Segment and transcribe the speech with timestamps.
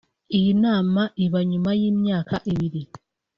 [0.37, 2.81] Iyi nama iba nyuma y’imyaka ibiri